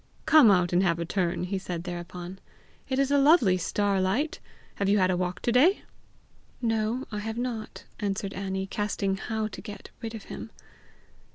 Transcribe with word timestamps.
"Come 0.25 0.49
out 0.49 0.73
and 0.73 0.81
have 0.81 0.97
a 0.97 1.05
turn," 1.05 1.43
he 1.43 1.59
said 1.59 1.83
thereupon. 1.83 2.39
"It 2.89 2.97
is 2.97 3.11
lovely 3.11 3.55
star 3.59 4.01
light. 4.01 4.39
Have 4.77 4.89
you 4.89 4.97
had 4.97 5.11
a 5.11 5.15
walk 5.15 5.43
to 5.43 5.51
day?" 5.51 5.83
"No, 6.59 7.05
I 7.11 7.19
have 7.19 7.37
not," 7.37 7.83
answered 7.99 8.33
Annie, 8.33 8.65
casting 8.65 9.17
how 9.17 9.45
to 9.49 9.61
get 9.61 9.91
rid 10.01 10.15
of 10.15 10.23
him. 10.23 10.49